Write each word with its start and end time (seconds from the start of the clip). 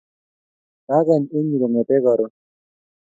Kaagany 0.85 1.25
eng' 1.35 1.49
yu 1.51 1.57
kong'ete 1.61 1.95
karon 2.03 2.31